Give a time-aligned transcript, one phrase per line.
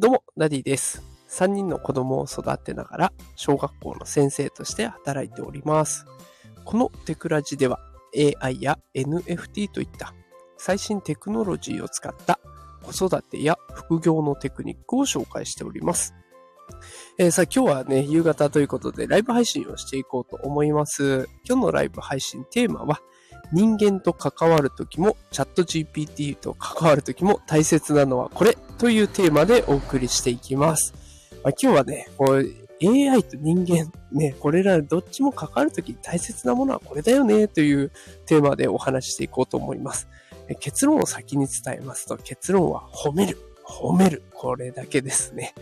[0.00, 1.04] どうも、ダディです。
[1.28, 6.04] 3人の子供を育てながら、小学校の先生として働いております。
[6.64, 7.78] このテクラジでは、
[8.42, 10.12] AI や NFT といった
[10.56, 12.40] 最新テクノロジーを使った
[12.82, 16.12] 子育てや副業のテクニックを紹介しております。
[17.16, 21.28] えーさあ今日はね、夕方ということでライブ配信をしていこうと思います。
[21.48, 23.00] 今日のライブ配信テーマは、
[23.52, 30.94] 人間と関わるときも、チャット GPT と関わるときも大切なのはこれというテーマでお送りしていきます。
[31.42, 32.46] まあ、今日はね、こう
[32.82, 37.92] AI と人間、ね、これらどっちも関わるときに大切なものはこれだよねという
[38.26, 40.08] テーマでお話ししていこうと思います。
[40.60, 43.38] 結論を先に伝えますと、結論は褒める。
[43.64, 44.22] 褒める。
[44.34, 45.54] これだけですね。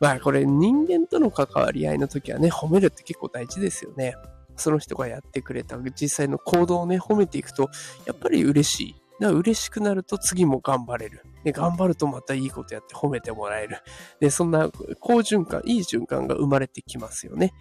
[0.00, 4.14] まあこれ人間との関わり合いの時はね、褒めるって結構大事ですよね。
[4.56, 7.70] その人がやってくれた実際の行動をね、褒めていくと、
[8.06, 8.94] やっぱり嬉しい。
[9.20, 11.24] だから嬉しくなると次も頑張れる。
[11.44, 13.78] で、頑張るとまたいいことやって褒めてもらえる。
[14.20, 17.52] で、そんな好循環、いい循環が生まれてきますよね。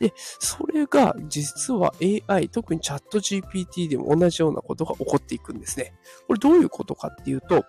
[0.00, 1.92] で、それが実は
[2.28, 5.94] AI、特にチャット GPT でも同じようなことが起こっていくんですね。
[6.26, 7.64] これどういうことかっていうと、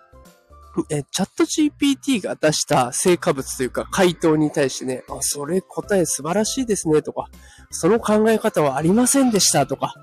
[0.90, 7.28] え、チャット GPT が出した成果物というか回答に対してね、あ、それ答え素晴らしいですねとか、
[7.70, 9.94] その考え方はありませんでしたとか、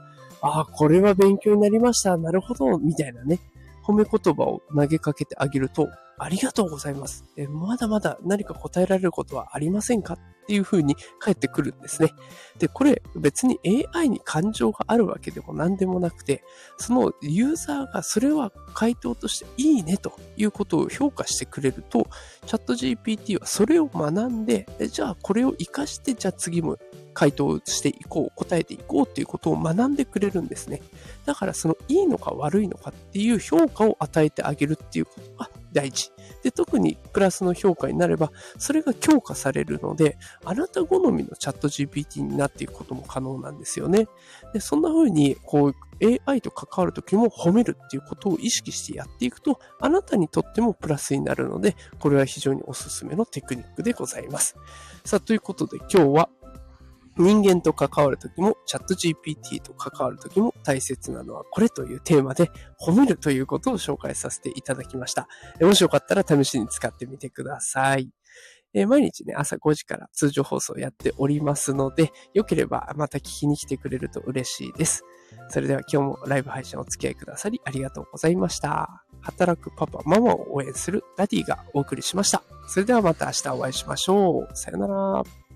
[0.42, 2.18] あ、これは勉強になりました。
[2.18, 2.78] なるほど。
[2.78, 3.40] みたいなね、
[3.88, 5.88] 褒め言葉を投げかけてあげると、
[6.20, 7.24] ありがとうございます。
[7.38, 12.12] えまだまだ何か答えられることはありませんかっていう風に返ってくるんですね。
[12.60, 13.60] で、これ別に
[13.94, 16.44] AI に感情があるわけでも何でもなくて、
[16.78, 22.08] そのユーザーがそれは回答としていいねということを評価してくれると、
[22.46, 26.78] チャット GPT はそれを学んで、じゃあこれを活かして、じゃあ次も
[27.18, 30.84] 回答していこう、答えていこうっていうことを学んでくれるんですね。
[31.26, 36.12] だからそのいいのか悪いのかっていう評価を与えてあげるっていうことが大事。
[36.44, 44.08] で、特にプラスの評価になれば、それが強化されるので、あなた好みのチャット GPT になっていくことも可能なんですよね。
[44.54, 45.74] で、そんな風に、こう、
[46.28, 54.56] AI と関わるときも褒めるっていうことを意識してやっていくと、あなたにとってもプラスになるので、これは非常におすすめのテクニックでございます。
[55.04, 56.30] さあ、ということで今日は
[57.18, 65.28] 人間と関わるときも、チャット GPT と関わるときも大切なのはこれというテーマで褒めるということを紹介させていただきました。
[65.62, 68.10] もしよかったら試しに使ってみてください。
[68.74, 75.04] え毎日ね、朝5時から通常放送やっておりますので、よければまた聞きに来てくれると嬉しいです。
[75.50, 79.04] それでは今日もライブ配信お付き合いくださりありがとうございました。
[79.22, 82.44] 働くパパ、ママを応援するダディがお送りしました。
[82.68, 84.56] それではまた明日お会いしましょう。
[84.56, 85.47] さよなら。